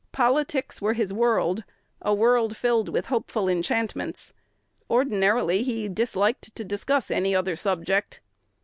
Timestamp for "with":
2.89-3.05